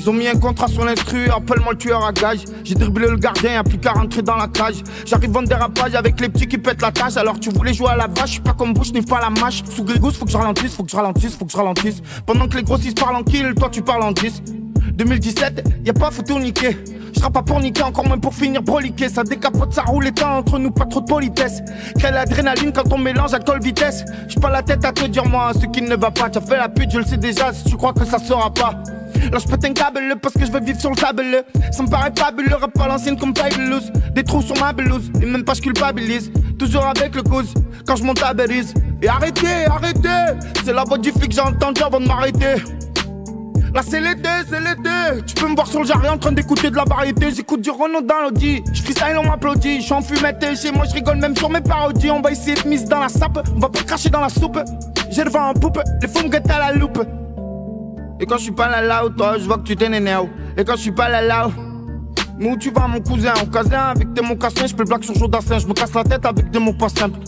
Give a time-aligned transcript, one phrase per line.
[0.00, 2.38] Ils ont mis un contrat sur l'instru, appelle-moi le tueur à gage.
[2.64, 4.76] J'ai dribblé le gardien, y'a plus qu'à rentrer dans la cage.
[5.04, 7.18] J'arrive en dérapage avec les petits qui pètent la tâche.
[7.18, 9.28] Alors tu voulais jouer à la vache, je suis pas comme Bush, ni pas la
[9.28, 9.62] mâche.
[9.68, 12.00] Sous Grégousse, faut que je ralentisse, faut que je ralentisse, faut que je ralentisse.
[12.24, 14.42] Pendant que les grossistes parlent en kill, toi tu parles en 10.
[14.94, 16.78] 2017, y a pas photo niquer.
[17.14, 19.10] Je pas pour niquer, encore moins pour finir broliquer.
[19.10, 21.60] Ça décapote, ça roule les temps entre nous, pas trop de politesse.
[22.00, 24.02] Quelle adrénaline quand on mélange à colle vitesse.
[24.28, 26.30] J'suis pas la tête à te dire, moi, ce qui ne va pas.
[26.30, 28.82] T'as fait la pute, je le sais déjà, si tu crois que ça sera pas.
[29.22, 31.44] Je pète un câble parce que je veux vivre sur le sable.
[31.72, 33.82] Ça me paraît fabuleux, rap à l'ancienne comme Fabulous
[34.14, 36.30] Des trous sur ma blouse, et même pas je culpabilise.
[36.58, 37.54] Toujours avec le cause,
[37.86, 38.74] quand je Belize.
[39.02, 40.38] Et arrêtez, arrêtez.
[40.64, 42.56] C'est la voix du flic j'ai entendu avant de m'arrêter.
[43.74, 45.24] Là c'est l'été, c'est l'été.
[45.26, 47.28] Tu peux me voir sur le jardin en train d'écouter de la variété.
[47.34, 48.62] J'écoute du Renault dans l'audi.
[48.72, 49.80] Je freestyle on m'applaudit.
[49.80, 52.10] Je suis en fumette chez moi je rigole même sur mes parodies.
[52.10, 53.46] On va essayer de mise dans la sape.
[53.54, 54.58] On va pas cracher dans la soupe.
[55.10, 56.98] J'ai le vent en poupe Les fous me à la loupe
[58.20, 60.28] et quand je suis pas là là, toi, je vois que tu t'énerves.
[60.56, 61.50] Et quand je suis pas là là,
[62.38, 65.14] où tu vas, mon cousin Au casin, avec tes mots cassés, je peux blague sur
[65.14, 65.58] Jodassin.
[65.58, 67.18] Je me casse la tête avec des mots pas simples.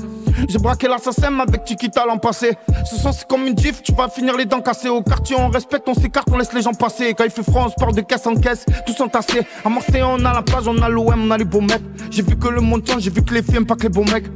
[0.49, 2.57] J'ai braqué l'assassin avec Chiquita l'an passé.
[2.85, 4.89] Ce son c'est comme une gif, tu vas finir les dents cassées.
[4.89, 7.15] Au quartier on respecte, on s'écarte, on laisse les gens passer.
[7.15, 9.43] Quand il fait froid, on se porte de caisse en caisse, tous entassés.
[9.65, 11.83] À Marseille on a la plage, on a l'OM, on a les beaux mecs.
[12.11, 13.89] J'ai vu que le monde change, j'ai vu que les filles aiment pas que les
[13.89, 14.27] beaux mecs.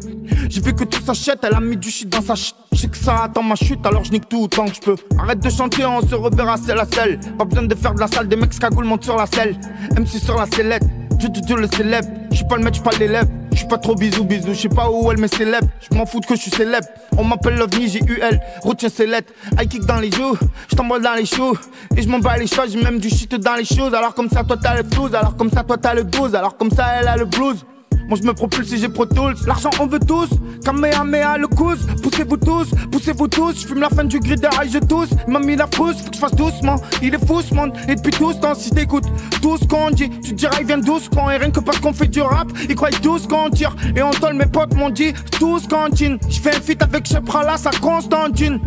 [0.49, 2.55] J'ai vu que tout s'achète, elle a mis du shit dans sa ch.
[2.73, 4.97] J'ai que ça attend ma chute, alors je nique tout autant que je peux.
[5.19, 7.19] Arrête de chanter, on se reverra c'est la selle.
[7.39, 9.57] Pas besoin de faire de la salle, des mecs cagoule montent sur la selle.
[9.99, 10.85] MC sur la sellette,
[11.19, 12.09] je te le célèbre.
[12.31, 13.29] Je suis pas le mec, je pas l'élève.
[13.57, 15.67] Je suis pas trop bisou bisou, je sais pas où elle me célèbre.
[15.81, 16.87] Je m'en fous que je suis célèbre.
[17.17, 18.39] On m'appelle l'OVNI, j'ai UL.
[18.63, 20.37] Retiens ses lettres, I kick dans les joues.
[20.71, 21.57] Je t'envoie dans les choux.
[21.97, 23.95] Et je m'en bats les choses, j'ai même du shit dans les choses.
[23.95, 25.15] Alors comme ça, toi t'as le flouze.
[25.15, 26.35] Alors comme ça, toi t'as le 12.
[26.35, 27.65] Alors comme ça, elle a le blues.
[28.09, 29.35] Moi je me propulse et j'ai Pro Tools.
[29.47, 30.29] L'argent on veut tous.
[30.65, 31.77] Kamehameha le cous.
[32.03, 33.61] Poussez-vous tous, poussez-vous tous.
[33.61, 35.09] Je fume la fin du grid de je tous.
[35.27, 36.77] Il m'a mis la frousse, faut que je fasse doucement.
[37.03, 37.73] Il est fou ce monde.
[37.89, 39.07] Et depuis tout ce temps, si t'écoutes
[39.43, 41.31] tout ce qu'on dit, tu diras il vient doucement.
[41.31, 43.75] Et rien que parce qu'on fait du rap, ils croient tout ce qu'on tire.
[43.97, 46.19] Et on tole mes potes m'ont dit tous cantine.
[46.29, 48.61] Je fais un feat avec Cheprala, sa Constantine.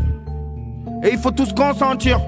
[1.04, 2.20] Et il faut tous consentir.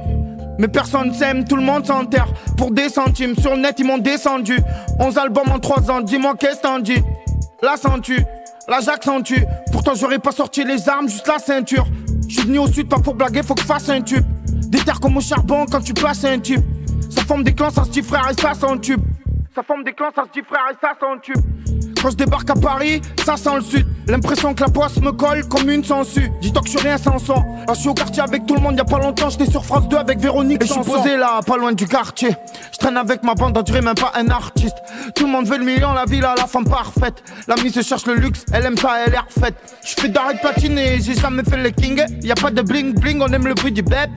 [0.60, 2.28] Mais personne s'aime, tout le monde s'enterre.
[2.58, 4.58] Pour des centimes, sur le net ils m'ont descendu.
[5.00, 7.02] 11 albums en 3 ans, dis-moi qu'est-ce t'en dis?
[7.62, 8.24] La sens-tu
[8.68, 11.86] La j'accentue Pourtant j'aurais pas sorti les armes, juste la ceinture.
[12.28, 14.26] Je suis venu au sud pas pour blaguer, faut que je fasse un tube.
[14.68, 16.62] Des terres comme au charbon quand tu places un tube.
[17.10, 19.02] Ça forme des clans, ça se dit frère et ça un tube
[19.54, 21.42] Ça forme des clans, ça se dit frère et ça un tube
[22.02, 23.86] quand je débarque à Paris, ça sent le sud.
[24.08, 26.32] L'impression que la poisse me colle comme une sangsue.
[26.42, 27.46] Dis-toi que je suis rien sans sang.
[27.70, 29.88] je suis au quartier avec tout le monde, y a pas longtemps, j'étais sur France
[29.90, 30.64] 2 avec Véronique.
[30.64, 32.32] Et je suis posé là, pas loin du quartier.
[32.74, 34.78] Je traîne avec ma bande, on dirait même pas un artiste.
[35.16, 37.24] Tout le monde veut le million, la ville à la femme parfaite.
[37.48, 39.56] La mise se cherche le luxe, elle aime ça, elle est refaite.
[39.86, 42.04] Je fais d'arrêt de platiner, j'ai jamais fait le king.
[42.22, 44.10] Y a pas de bling bling, on aime le bruit du bep.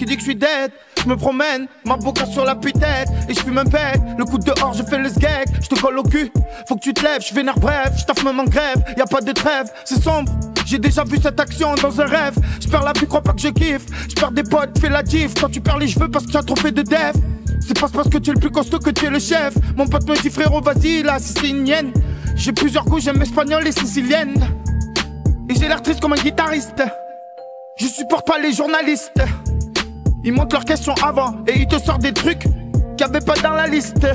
[0.00, 0.72] Qui dit que je suis dead,
[1.04, 4.00] je me promène, ma boca sur la putette et je fume un pet.
[4.16, 6.32] Le coup dehors, je fais le sgeg, je te colle au cul.
[6.66, 9.04] Faut que tu te lèves, je vénère bref, je taffe même en grève, y a
[9.04, 10.32] pas de trêve, c'est sombre.
[10.64, 12.34] J'ai déjà vu cette action dans un rêve.
[12.62, 13.84] Je perds la vue, crois pas que je kiffe.
[14.08, 15.34] Je perds des potes, fais la diff.
[15.38, 17.12] Quand tu perds les cheveux parce que tu as trop fait de dev.
[17.60, 19.52] C'est pas parce que tu es le plus costaud que tu es le chef.
[19.76, 21.92] Mon pote me dit frérot, vas-y là, si c'est une hyène.
[22.36, 24.34] J'ai plusieurs goûts, j'aime espagnol et sicilienne.
[25.50, 26.82] Et j'ai l'air triste comme un guitariste.
[27.76, 29.20] Je supporte pas les journalistes.
[30.22, 32.44] Ils montent leurs questions avant et ils te sortent des trucs
[32.96, 34.06] qu'il avait pas dans la liste.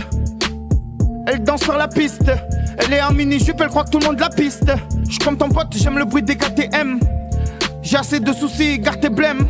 [1.27, 2.31] Elle danse sur la piste.
[2.77, 4.71] Elle est en mini-jupe, elle croit que tout le monde la piste.
[5.09, 6.99] Je comme ton pote, j'aime le bruit des KTM.
[7.81, 9.47] J'ai assez de soucis, garde tes blêmes.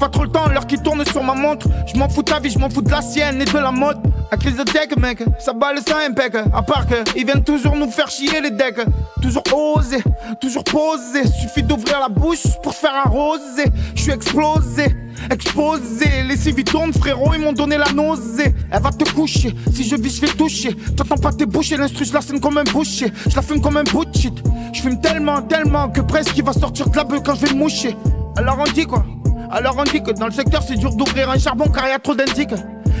[0.00, 1.68] Pas trop le temps, l'heure qui tourne sur ma montre.
[1.86, 3.70] Je m'en fous de ta vie, je m'en fous de la sienne et de la
[3.70, 3.98] mode.
[4.30, 6.36] La crise de tech, mec, ça bat le sang impec.
[6.54, 8.80] À part que, ils viennent toujours nous faire chier les decks.
[9.20, 10.02] Toujours oser,
[10.40, 11.26] toujours poser.
[11.26, 13.66] Suffit d'ouvrir la bouche pour faire arroser.
[13.94, 14.96] Je suis explosé.
[15.30, 18.54] Exposé, les civis tournent, frérot, ils m'ont donné la nausée.
[18.70, 20.74] Elle va te coucher, si je vis, je vais toucher.
[20.96, 23.12] T'entends pas tes bouches, l'instru, je la scène comme un boucher.
[23.28, 24.42] Je la fume comme un bout de shit.
[24.72, 27.54] Je fume tellement, tellement que presque il va sortir de la beuh quand je vais
[27.54, 27.94] moucher.
[28.36, 29.04] Alors on dit quoi?
[29.50, 31.98] Alors on dit que dans le secteur c'est dur d'ouvrir un charbon car y a
[31.98, 32.54] trop d'indiques.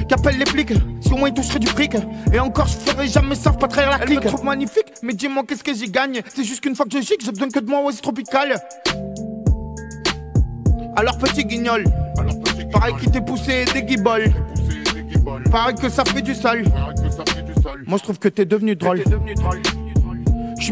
[0.08, 1.94] Qu'appelle les flics, si au moins ils toucheraient du fric.
[2.32, 4.18] Et encore, je ferai jamais ça, pas trahir la clique.
[4.20, 6.20] Elle me trouve magnifique, mais dis-moi qu'est-ce que j'y gagne?
[6.34, 8.60] C'est juste qu'une fois que je gigue, j'ai besoin que de moi oasis tropical.
[10.96, 11.84] Alors petit guignol,
[12.72, 14.32] pareil qui t'est poussé des guiboles.
[15.52, 16.64] Pareil que ça fait du sale.
[17.86, 19.04] Moi je trouve que t'es devenu drôle.